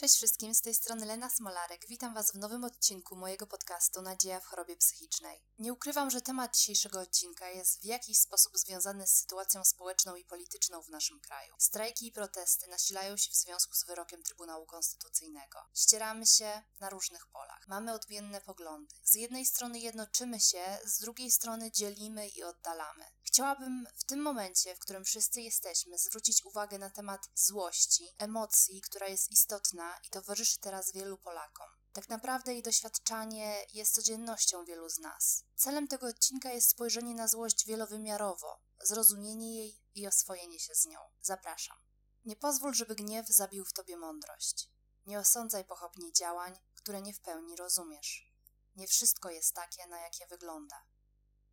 [0.00, 1.86] Cześć wszystkim, z tej strony Lena Smolarek.
[1.88, 5.42] Witam Was w nowym odcinku mojego podcastu Nadzieja w chorobie psychicznej.
[5.58, 10.24] Nie ukrywam, że temat dzisiejszego odcinka jest w jakiś sposób związany z sytuacją społeczną i
[10.24, 11.54] polityczną w naszym kraju.
[11.58, 15.58] Strajki i protesty nasilają się w związku z wyrokiem Trybunału Konstytucyjnego.
[15.74, 17.68] Ścieramy się na różnych polach.
[17.68, 18.94] Mamy odmienne poglądy.
[19.04, 23.04] Z jednej strony jednoczymy się, z drugiej strony dzielimy i oddalamy.
[23.22, 29.08] Chciałabym w tym momencie, w którym wszyscy jesteśmy, zwrócić uwagę na temat złości, emocji, która
[29.08, 31.66] jest istotna i towarzyszy teraz wielu Polakom.
[31.92, 35.44] Tak naprawdę jej doświadczanie jest codziennością wielu z nas.
[35.54, 40.98] Celem tego odcinka jest spojrzenie na złość wielowymiarowo, zrozumienie jej i oswojenie się z nią.
[41.20, 41.76] Zapraszam.
[42.24, 44.70] Nie pozwól, żeby gniew zabił w tobie mądrość.
[45.06, 48.32] Nie osądzaj pochopnie działań, które nie w pełni rozumiesz.
[48.76, 50.84] Nie wszystko jest takie, na jakie wygląda.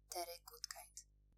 [0.09, 0.92] Terry Goodkind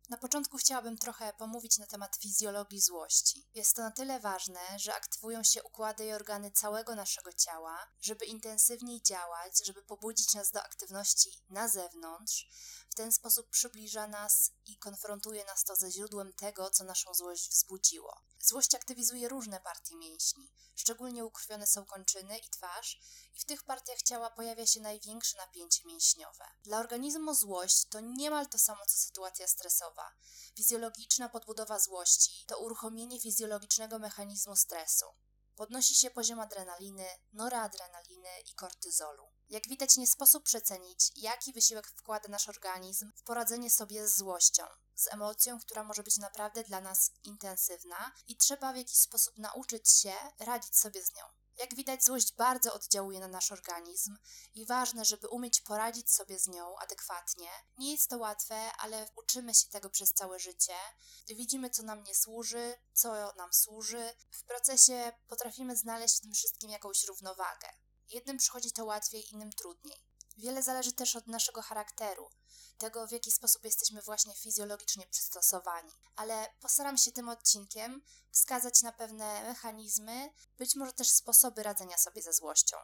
[0.10, 3.48] na początku chciałabym trochę pomówić na temat fizjologii złości.
[3.54, 8.26] Jest to na tyle ważne, że aktywują się układy i organy całego naszego ciała, żeby
[8.26, 12.50] intensywniej działać, żeby pobudzić nas do aktywności na zewnątrz.
[12.90, 17.50] W ten sposób przybliża nas i konfrontuje nas to ze źródłem tego, co naszą złość
[17.50, 18.22] wzbudziło.
[18.40, 23.00] Złość aktywizuje różne partie mięśni, szczególnie ukrwione są kończyny i twarz,
[23.34, 26.46] i w tych partiach ciała pojawia się największe napięcie mięśniowe.
[26.64, 29.95] Dla organizmu złość to niemal to samo co sytuacja stresowa.
[30.56, 35.06] Fizjologiczna podbudowa złości to uruchomienie fizjologicznego mechanizmu stresu.
[35.56, 39.24] Podnosi się poziom adrenaliny, noradrenaliny i kortyzolu.
[39.50, 44.64] Jak widać, nie sposób przecenić, jaki wysiłek wkłada nasz organizm w poradzenie sobie z złością,
[44.96, 49.90] z emocją, która może być naprawdę dla nas intensywna i trzeba w jakiś sposób nauczyć
[49.92, 51.24] się radzić sobie z nią.
[51.58, 54.18] Jak widać, złość bardzo oddziałuje na nasz organizm
[54.56, 57.50] i ważne, żeby umieć poradzić sobie z nią adekwatnie.
[57.78, 60.76] Nie jest to łatwe, ale uczymy się tego przez całe życie.
[61.28, 64.14] Widzimy, co nam nie służy, co nam służy.
[64.32, 67.68] W procesie potrafimy znaleźć w tym wszystkim jakąś równowagę.
[68.10, 70.06] Jednym przychodzi to łatwiej, innym trudniej.
[70.38, 72.30] Wiele zależy też od naszego charakteru,
[72.78, 75.92] tego w jaki sposób jesteśmy właśnie fizjologicznie przystosowani.
[76.16, 78.02] Ale postaram się tym odcinkiem
[78.32, 82.78] wskazać na pewne mechanizmy, być może też sposoby radzenia sobie ze złością.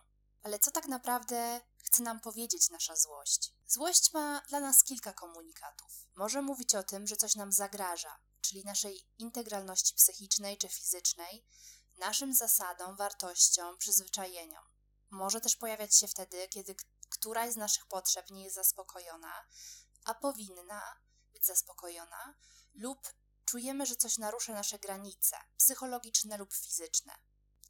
[0.43, 3.53] Ale co tak naprawdę chce nam powiedzieć nasza złość?
[3.67, 6.07] Złość ma dla nas kilka komunikatów.
[6.15, 11.45] Może mówić o tym, że coś nam zagraża, czyli naszej integralności psychicznej czy fizycznej,
[11.97, 14.63] naszym zasadom, wartościom, przyzwyczajeniom.
[15.09, 16.75] Może też pojawiać się wtedy, kiedy
[17.11, 19.45] któraś z naszych potrzeb nie jest zaspokojona,
[20.05, 20.99] a powinna
[21.33, 22.35] być zaspokojona,
[22.73, 23.13] lub
[23.45, 27.13] czujemy, że coś narusza nasze granice psychologiczne lub fizyczne.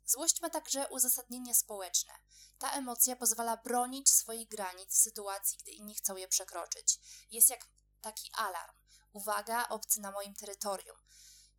[0.06, 2.14] Złość ma także uzasadnienie społeczne.
[2.58, 7.00] Ta emocja pozwala bronić swoich granic w sytuacji, gdy inni chcą je przekroczyć.
[7.32, 7.68] Jest jak
[8.02, 8.74] taki alarm.
[9.14, 10.98] Uwaga, obcy na moim terytorium.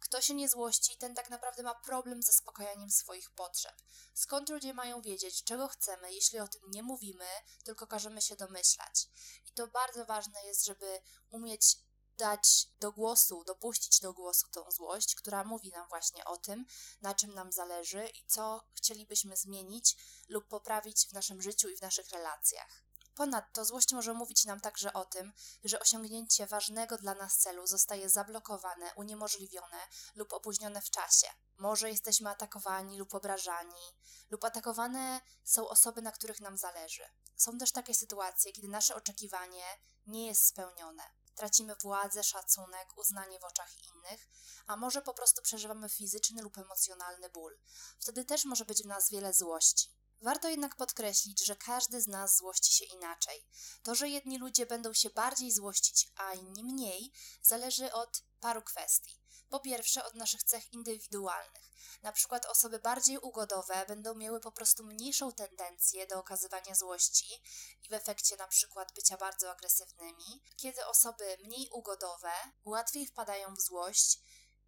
[0.02, 3.82] Kto się nie złości, ten tak naprawdę ma problem z zaspokajaniem swoich potrzeb.
[4.14, 7.24] Skąd ludzie mają wiedzieć, czego chcemy, jeśli o tym nie mówimy,
[7.64, 9.08] tylko każemy się domyślać?
[9.46, 11.76] I to bardzo ważne jest, żeby umieć
[12.18, 16.66] dać do głosu, dopuścić do głosu tą złość, która mówi nam właśnie o tym,
[17.02, 19.96] na czym nam zależy i co chcielibyśmy zmienić
[20.28, 22.84] lub poprawić w naszym życiu i w naszych relacjach.
[23.15, 25.33] Ponadto złość może mówić nam także o tym,
[25.65, 29.81] że osiągnięcie ważnego dla nas celu zostaje zablokowane, uniemożliwione
[30.15, 31.27] lub opóźnione w czasie.
[31.59, 33.97] Może jesteśmy atakowani lub obrażani,
[34.31, 37.05] lub atakowane są osoby, na których nam zależy.
[37.37, 39.65] Są też takie sytuacje, kiedy nasze oczekiwanie
[40.06, 41.03] nie jest spełnione.
[41.34, 44.29] Tracimy władzę, szacunek, uznanie w oczach innych,
[44.67, 47.59] a może po prostu przeżywamy fizyczny lub emocjonalny ból.
[48.00, 50.01] Wtedy też może być w nas wiele złości.
[50.22, 53.47] Warto jednak podkreślić, że każdy z nas złości się inaczej.
[53.83, 57.12] To, że jedni ludzie będą się bardziej złościć, a inni mniej,
[57.43, 59.21] zależy od paru kwestii.
[59.49, 61.72] Po pierwsze, od naszych cech indywidualnych.
[62.03, 67.43] Na przykład osoby bardziej ugodowe będą miały po prostu mniejszą tendencję do okazywania złości
[67.82, 72.32] i w efekcie na przykład bycia bardzo agresywnymi, kiedy osoby mniej ugodowe
[72.65, 74.21] łatwiej wpadają w złość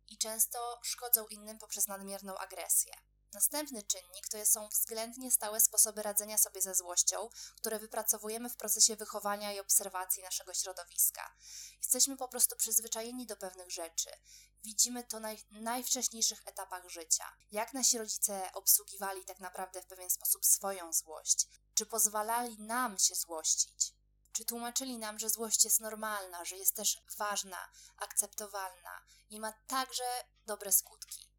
[0.09, 2.95] i często szkodzą innym poprzez nadmierną agresję.
[3.35, 8.97] Następny czynnik to są względnie stałe sposoby radzenia sobie ze złością, które wypracowujemy w procesie
[8.97, 11.35] wychowania i obserwacji naszego środowiska.
[11.79, 14.11] Jesteśmy po prostu przyzwyczajeni do pewnych rzeczy.
[14.65, 17.33] Widzimy to na najwcześniejszych etapach życia.
[17.51, 21.49] Jak nasi rodzice obsługiwali tak naprawdę w pewien sposób swoją złość?
[21.75, 23.95] Czy pozwalali nam się złościć?
[24.35, 30.25] Czy tłumaczyli nam, że złość jest normalna, że jest też ważna, akceptowalna i ma także
[30.47, 31.31] dobre skutki?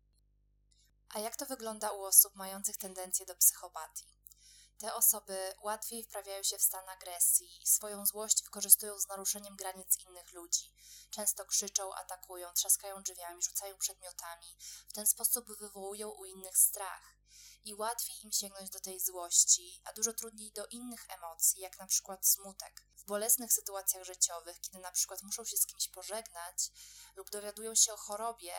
[1.09, 4.15] A jak to wygląda u osób mających tendencję do psychopatii?
[4.77, 10.31] Te osoby łatwiej wprawiają się w stan agresji swoją złość wykorzystują z naruszeniem granic innych
[10.31, 10.73] ludzi.
[11.09, 14.57] Często krzyczą, atakują, trzaskają drzwiami, rzucają przedmiotami.
[14.87, 17.15] W ten sposób wywołują u innych strach.
[17.65, 21.87] I łatwiej im sięgnąć do tej złości, a dużo trudniej do innych emocji, jak na
[21.87, 22.87] przykład smutek.
[22.97, 26.71] W bolesnych sytuacjach życiowych, kiedy na przykład muszą się z kimś pożegnać
[27.15, 28.53] lub dowiadują się o chorobie,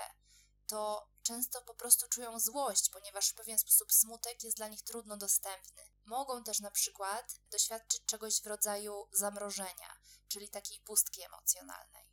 [0.67, 5.17] to często po prostu czują złość, ponieważ w pewien sposób smutek jest dla nich trudno
[5.17, 5.83] dostępny.
[6.05, 9.99] Mogą też na przykład doświadczyć czegoś w rodzaju zamrożenia,
[10.29, 12.06] czyli takiej pustki emocjonalnej.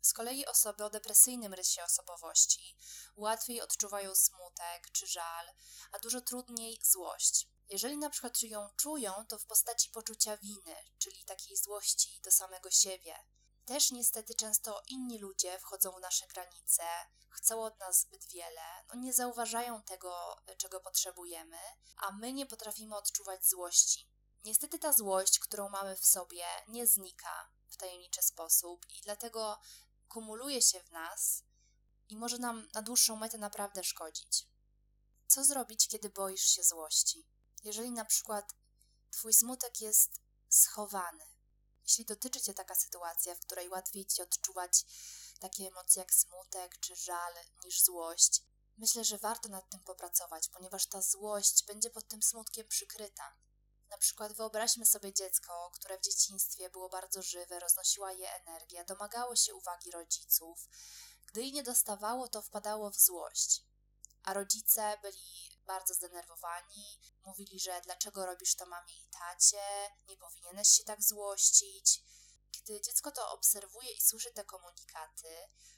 [0.00, 2.78] Z kolei osoby o depresyjnym rysie osobowości
[3.16, 5.46] łatwiej odczuwają smutek czy żal,
[5.92, 7.48] a dużo trudniej złość.
[7.68, 12.70] Jeżeli na przykład ją czują, to w postaci poczucia winy, czyli takiej złości do samego
[12.70, 13.18] siebie.
[13.64, 16.82] Też niestety często inni ludzie wchodzą w nasze granice,
[17.30, 21.58] chcą od nas zbyt wiele, no nie zauważają tego, czego potrzebujemy,
[21.96, 24.08] a my nie potrafimy odczuwać złości.
[24.44, 29.58] Niestety ta złość, którą mamy w sobie, nie znika w tajemniczy sposób i dlatego
[30.08, 31.42] kumuluje się w nas
[32.08, 34.46] i może nam na dłuższą metę naprawdę szkodzić.
[35.26, 37.26] Co zrobić, kiedy boisz się złości?
[37.64, 38.54] Jeżeli na przykład
[39.10, 41.24] Twój smutek jest schowany,
[41.82, 44.84] jeśli dotyczy Cię taka sytuacja, w której łatwiej Ci odczuwać
[45.40, 47.32] takie emocje jak smutek czy żal
[47.64, 48.42] niż złość,
[48.76, 53.36] myślę, że warto nad tym popracować, ponieważ ta złość będzie pod tym smutkiem przykryta.
[53.90, 59.36] Na przykład wyobraźmy sobie dziecko, które w dzieciństwie było bardzo żywe, roznosiła je energia, domagało
[59.36, 60.68] się uwagi rodziców.
[61.26, 63.64] Gdy jej nie dostawało, to wpadało w złość.
[64.22, 70.68] A rodzice byli bardzo zdenerwowani, mówili, że dlaczego robisz to mamie i tacie, nie powinieneś
[70.68, 72.02] się tak złościć.
[72.50, 75.28] Kiedy dziecko to obserwuje i słyszy te komunikaty,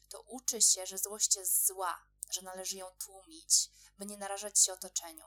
[0.08, 4.72] to uczy się, że złość jest zła, że należy ją tłumić, by nie narażać się
[4.72, 5.24] otoczeniu.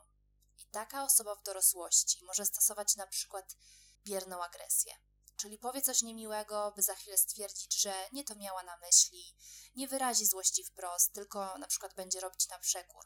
[0.74, 3.56] Taka osoba w dorosłości może stosować na przykład
[4.04, 4.94] bierną agresję.
[5.36, 9.36] Czyli powie coś niemiłego, by za chwilę stwierdzić, że nie to miała na myśli,
[9.74, 13.04] nie wyrazi złości wprost, tylko na przykład będzie robić na przekór.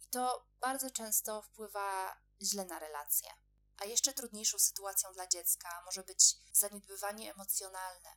[0.00, 3.30] I to bardzo często wpływa źle na relacje.
[3.76, 8.16] A jeszcze trudniejszą sytuacją dla dziecka może być zaniedbywanie emocjonalne.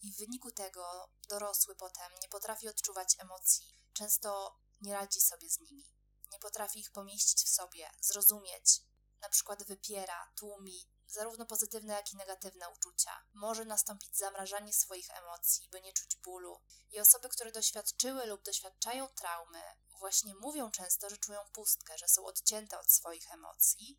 [0.00, 5.60] I w wyniku tego dorosły potem nie potrafi odczuwać emocji, często nie radzi sobie z
[5.60, 5.97] nimi,
[6.32, 8.82] nie potrafi ich pomieścić w sobie, zrozumieć,
[9.20, 13.10] na przykład wypiera, tłumi zarówno pozytywne, jak i negatywne uczucia.
[13.32, 16.60] Może nastąpić zamrażanie swoich emocji, by nie czuć bólu.
[16.90, 19.62] I osoby, które doświadczyły lub doświadczają traumy,
[19.98, 23.98] właśnie mówią często, że czują pustkę, że są odcięte od swoich emocji.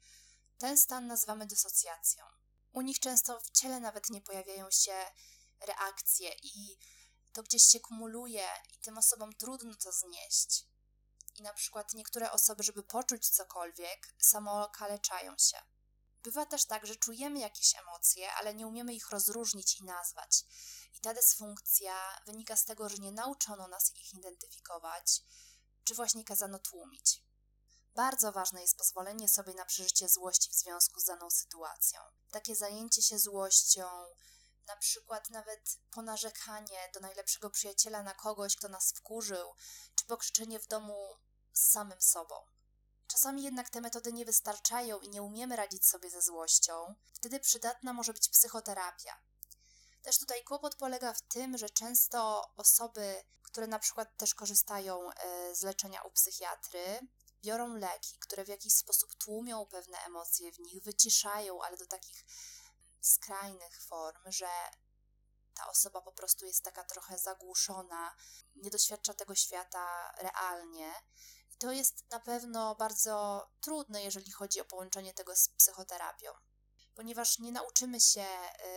[0.57, 2.25] Ten stan nazywamy dysocjacją.
[2.71, 5.05] U nich często w ciele nawet nie pojawiają się
[5.59, 6.77] reakcje i
[7.31, 10.65] to gdzieś się kumuluje i tym osobom trudno to znieść.
[11.35, 15.57] I na przykład niektóre osoby, żeby poczuć cokolwiek, samokaleczają się.
[16.23, 20.45] Bywa też tak, że czujemy jakieś emocje, ale nie umiemy ich rozróżnić i nazwać.
[20.93, 25.21] I ta dysfunkcja wynika z tego, że nie nauczono nas ich identyfikować,
[25.83, 27.23] czy właśnie kazano tłumić.
[27.95, 32.01] Bardzo ważne jest pozwolenie sobie na przeżycie złości w związku z daną sytuacją.
[32.31, 33.87] Takie zajęcie się złością,
[34.69, 39.55] na przykład nawet ponarzekanie do najlepszego przyjaciela na kogoś, kto nas wkurzył,
[39.95, 41.17] czy pokrzyczenie w domu
[41.53, 42.35] z samym sobą.
[43.07, 46.95] Czasami jednak te metody nie wystarczają i nie umiemy radzić sobie ze złością.
[47.13, 49.21] Wtedy przydatna może być psychoterapia.
[50.01, 55.55] Też tutaj kłopot polega w tym, że często osoby, które na przykład też korzystają e,
[55.55, 56.99] z leczenia u psychiatry,
[57.43, 62.25] biorą leki, które w jakiś sposób tłumią pewne emocje w nich, wyciszają, ale do takich
[63.01, 64.49] skrajnych form, że
[65.53, 68.15] ta osoba po prostu jest taka trochę zagłuszona,
[68.55, 70.93] nie doświadcza tego świata realnie
[71.59, 76.31] to jest na pewno bardzo trudne, jeżeli chodzi o połączenie tego z psychoterapią,
[76.95, 78.25] ponieważ nie nauczymy się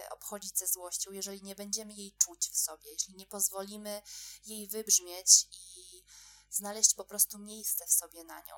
[0.04, 4.02] y, obchodzić ze złością, jeżeli nie będziemy jej czuć w sobie, jeśli nie pozwolimy
[4.44, 6.04] jej wybrzmieć i
[6.50, 8.54] znaleźć po prostu miejsce w sobie na nią.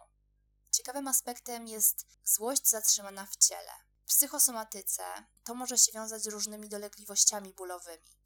[0.71, 3.73] Ciekawym aspektem jest złość zatrzymana w ciele.
[4.05, 5.05] W psychosomatyce
[5.45, 8.21] to może się wiązać z różnymi dolegliwościami bólowymi,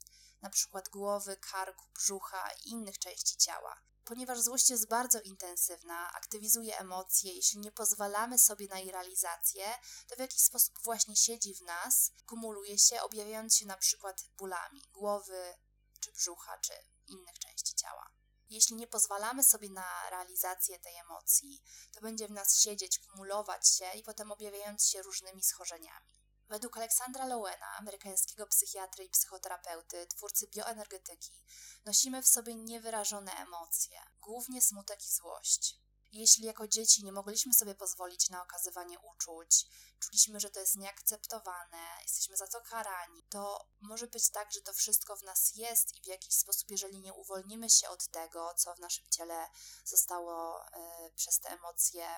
[0.51, 7.33] przykład głowy, karku, brzucha i innych części ciała ponieważ złość jest bardzo intensywna, aktywizuje emocje,
[7.33, 9.65] jeśli nie pozwalamy sobie na jej realizację,
[10.07, 15.55] to w jakiś sposób właśnie siedzi w nas, kumuluje się, objawiając się przykład bólami głowy,
[16.01, 16.73] czy brzucha, czy
[17.07, 18.11] innych części ciała.
[18.49, 21.63] Jeśli nie pozwalamy sobie na realizację tej emocji,
[21.93, 26.19] to będzie w nas siedzieć, kumulować się i potem objawiając się różnymi schorzeniami.
[26.49, 31.45] Według Aleksandra Lowena, amerykańskiego psychiatry i psychoterapeuty, twórcy bioenergetyki,
[31.85, 35.88] nosimy w sobie niewyrażone emocje, głównie smutek i złość.
[36.13, 39.67] Jeśli jako dzieci nie mogliśmy sobie pozwolić na okazywanie uczuć,
[40.01, 44.73] czuliśmy, że to jest nieakceptowane, jesteśmy za to karani, to może być tak, że to
[44.73, 48.75] wszystko w nas jest i w jakiś sposób, jeżeli nie uwolnimy się od tego, co
[48.75, 49.49] w naszym ciele
[49.85, 50.71] zostało y,
[51.17, 52.09] przez te emocje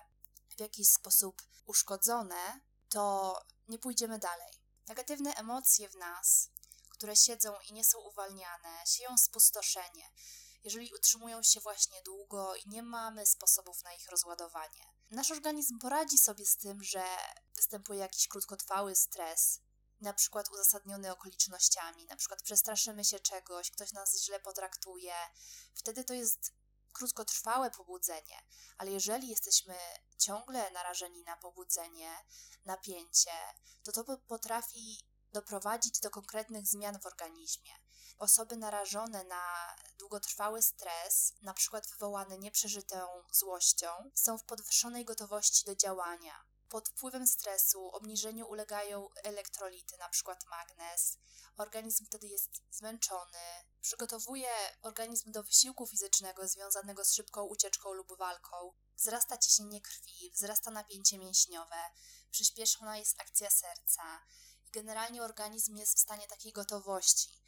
[0.56, 3.34] w jakiś sposób uszkodzone, to
[3.68, 4.52] nie pójdziemy dalej.
[4.88, 6.48] Negatywne emocje w nas,
[6.88, 10.10] które siedzą i nie są uwalniane, sieją spustoszenie,
[10.64, 14.92] jeżeli utrzymują się właśnie długo i nie mamy sposobów na ich rozładowanie.
[15.10, 17.04] Nasz organizm poradzi sobie z tym, że
[17.56, 19.60] występuje jakiś krótkotrwały stres,
[20.00, 25.14] na przykład uzasadniony okolicznościami, na przykład przestraszymy się czegoś, ktoś nas źle potraktuje,
[25.74, 26.52] wtedy to jest
[26.92, 28.42] krótkotrwałe pobudzenie,
[28.78, 29.74] ale jeżeli jesteśmy
[30.18, 32.10] ciągle narażeni na pobudzenie,
[32.64, 33.30] napięcie,
[33.82, 37.72] to to potrafi doprowadzić do konkretnych zmian w organizmie.
[38.18, 45.76] Osoby narażone na długotrwały stres, na przykład wywołany nieprzeżytą złością, są w podwyższonej gotowości do
[45.76, 46.44] działania.
[46.68, 50.36] Pod wpływem stresu obniżeniu ulegają elektrolity, np.
[50.46, 51.18] magnez.
[51.56, 53.38] Organizm wtedy jest zmęczony,
[53.80, 54.48] przygotowuje
[54.82, 58.72] organizm do wysiłku fizycznego związanego z szybką ucieczką lub walką.
[58.96, 61.82] Wzrasta ciśnienie krwi, wzrasta napięcie mięśniowe,
[62.30, 64.02] przyspieszona jest akcja serca.
[64.72, 67.42] Generalnie organizm jest w stanie takiej gotowości.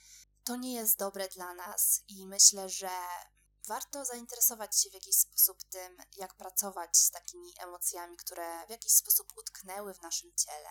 [0.44, 2.90] To nie jest dobre dla nas i myślę, że
[3.66, 8.92] warto zainteresować się w jakiś sposób tym, jak pracować z takimi emocjami, które w jakiś
[8.92, 10.70] sposób utknęły w naszym ciele,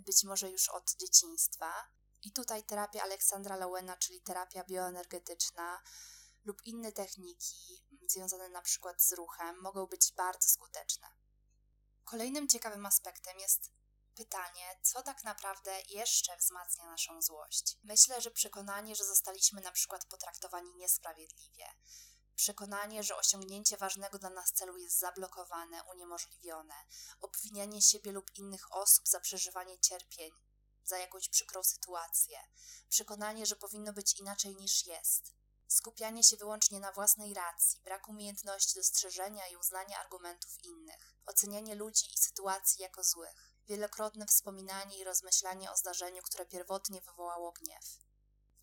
[0.00, 1.88] być może już od dzieciństwa.
[2.22, 5.82] I tutaj terapia Aleksandra Lowena, czyli terapia bioenergetyczna
[6.44, 11.08] lub inne techniki związane na przykład z ruchem mogą być bardzo skuteczne.
[12.04, 13.72] Kolejnym ciekawym aspektem jest
[14.18, 17.78] pytanie, co tak naprawdę jeszcze wzmacnia naszą złość.
[17.82, 21.66] Myślę, że przekonanie, że zostaliśmy na przykład potraktowani niesprawiedliwie,
[22.36, 26.74] przekonanie, że osiągnięcie ważnego dla nas celu jest zablokowane, uniemożliwione,
[27.20, 30.30] obwinianie siebie lub innych osób za przeżywanie cierpień,
[30.84, 32.38] za jakąś przykrą sytuację,
[32.88, 35.34] przekonanie, że powinno być inaczej niż jest,
[35.68, 42.06] skupianie się wyłącznie na własnej racji, brak umiejętności dostrzeżenia i uznania argumentów innych, ocenianie ludzi
[42.14, 47.84] i sytuacji jako złych, wielokrotne wspominanie i rozmyślanie o zdarzeniu, które pierwotnie wywołało gniew.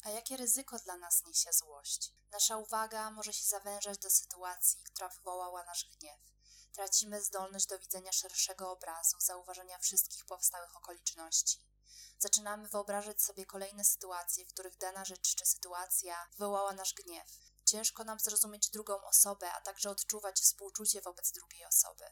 [0.03, 2.13] A jakie ryzyko dla nas niesie złość?
[2.31, 6.19] Nasza uwaga może się zawężać do sytuacji, która wywołała nasz gniew.
[6.71, 11.65] Tracimy zdolność do widzenia szerszego obrazu, zauważenia wszystkich powstałych okoliczności.
[12.19, 17.27] Zaczynamy wyobrażać sobie kolejne sytuacje, w których dana rzecz czy sytuacja wywołała nasz gniew.
[17.65, 22.05] Ciężko nam zrozumieć drugą osobę, a także odczuwać współczucie wobec drugiej osoby.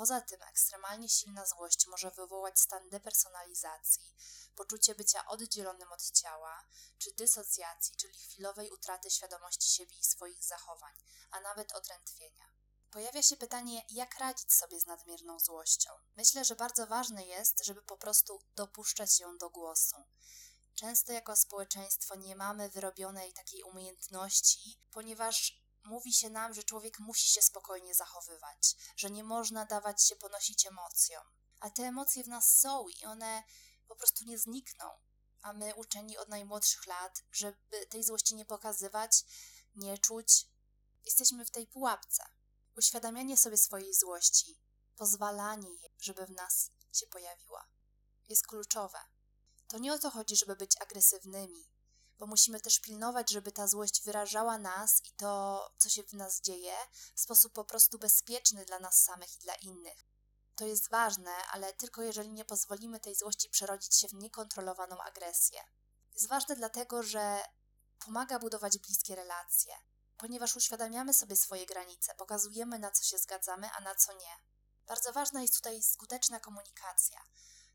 [0.00, 4.14] Poza tym ekstremalnie silna złość może wywołać stan depersonalizacji,
[4.54, 6.64] poczucie bycia oddzielonym od ciała,
[6.98, 10.94] czy dysocjacji, czyli chwilowej utraty świadomości siebie i swoich zachowań,
[11.30, 12.44] a nawet odrętwienia.
[12.90, 15.90] Pojawia się pytanie, jak radzić sobie z nadmierną złością.
[16.16, 19.96] Myślę, że bardzo ważne jest, żeby po prostu dopuszczać ją do głosu.
[20.74, 27.28] Często jako społeczeństwo nie mamy wyrobionej takiej umiejętności, ponieważ mówi się nam, że człowiek musi
[27.28, 31.24] się spokojnie zachowywać, że nie można dawać się ponosić emocjom.
[31.60, 33.42] A te emocje w nas są i one
[33.88, 34.90] po prostu nie znikną.
[35.42, 39.24] A my, uczeni od najmłodszych lat, żeby tej złości nie pokazywać,
[39.74, 40.46] nie czuć,
[41.04, 42.24] jesteśmy w tej pułapce.
[42.76, 44.60] Uświadamianie sobie swojej złości,
[44.96, 47.68] pozwalanie jej, żeby w nas się pojawiła,
[48.28, 48.98] jest kluczowe.
[49.66, 51.69] To nie o to chodzi, żeby być agresywnymi,
[52.20, 56.40] bo musimy też pilnować, żeby ta złość wyrażała nas i to, co się w nas
[56.40, 56.74] dzieje,
[57.14, 60.06] w sposób po prostu bezpieczny dla nas samych i dla innych.
[60.54, 65.60] To jest ważne, ale tylko jeżeli nie pozwolimy tej złości przerodzić się w niekontrolowaną agresję.
[66.14, 67.42] Jest ważne dlatego, że
[67.98, 69.74] pomaga budować bliskie relacje,
[70.16, 74.36] ponieważ uświadamiamy sobie swoje granice, pokazujemy na co się zgadzamy, a na co nie.
[74.86, 77.20] Bardzo ważna jest tutaj skuteczna komunikacja.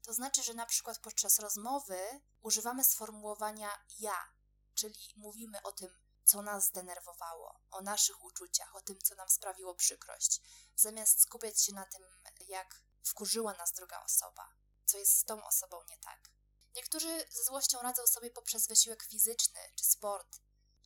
[0.01, 4.34] To znaczy, że na przykład podczas rozmowy używamy sformułowania ja,
[4.75, 5.89] czyli mówimy o tym,
[6.25, 10.41] co nas zdenerwowało, o naszych uczuciach, o tym, co nam sprawiło przykrość,
[10.75, 12.01] zamiast skupiać się na tym,
[12.48, 14.53] jak wkurzyła nas druga osoba,
[14.86, 16.29] co jest z tą osobą nie tak.
[16.75, 20.39] Niektórzy ze złością radzą sobie poprzez wysiłek fizyczny czy sport.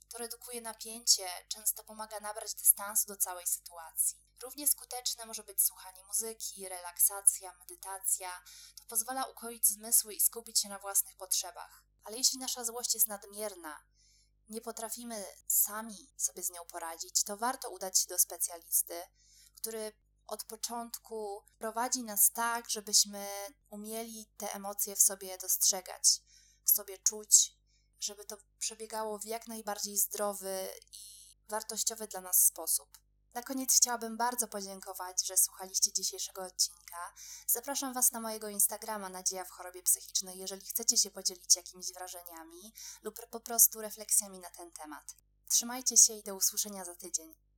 [0.09, 4.29] To redukuje napięcie, często pomaga nabrać dystansu do całej sytuacji.
[4.41, 8.41] Równie skuteczne może być słuchanie muzyki, relaksacja, medytacja.
[8.75, 11.88] To pozwala ukoić zmysły i skupić się na własnych potrzebach.
[12.09, 13.79] Ale jeśli nasza złość jest nadmierna,
[14.47, 19.01] nie potrafimy sami sobie z nią poradzić, to warto udać się do specjalisty,
[19.55, 19.93] który
[20.27, 23.27] od początku prowadzi nas tak, żebyśmy
[23.69, 26.21] umieli te emocje w sobie dostrzegać,
[26.63, 27.57] w sobie czuć,
[27.99, 30.99] żeby to przebiegało w jak najbardziej zdrowy i
[31.49, 32.89] wartościowy dla nas sposób.
[33.33, 37.13] Na koniec chciałabym bardzo podziękować, że słuchaliście dzisiejszego odcinka.
[37.47, 42.73] Zapraszam Was na mojego Instagrama Nadzieja w chorobie psychicznej, jeżeli chcecie się podzielić jakimiś wrażeniami
[43.03, 45.15] lub po prostu refleksjami na ten temat.
[45.49, 47.48] Trzymajcie się i do usłyszenia za tydzień.